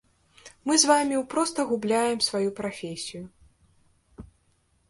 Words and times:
Мы 0.69 0.73
з 0.83 0.89
вамі 0.91 1.15
ў 1.17 1.19
проста 1.33 1.59
губляем 1.71 2.19
сваю 2.31 2.49
прафесію. 2.61 3.23